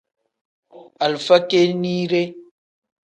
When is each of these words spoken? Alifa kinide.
Alifa 1.03 1.37
kinide. 1.49 2.23